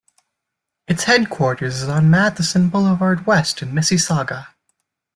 Its 0.87 1.03
headquarters 1.03 1.83
is 1.83 1.87
on 1.87 2.09
Matheson 2.09 2.69
Boulevard 2.69 3.27
West 3.27 3.61
in 3.61 3.69
Mississauga. 3.71 4.47